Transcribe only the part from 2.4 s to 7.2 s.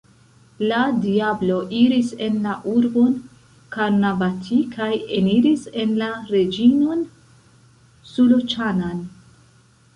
la urbon Karnavati kaj eniris en la reĝinon